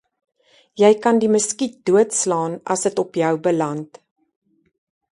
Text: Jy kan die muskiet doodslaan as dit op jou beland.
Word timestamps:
Jy 0.81 0.89
kan 1.03 1.17
die 1.23 1.29
muskiet 1.35 1.75
doodslaan 1.91 2.53
as 2.77 2.83
dit 2.89 3.01
op 3.05 3.11
jou 3.23 3.33
beland. 3.49 3.91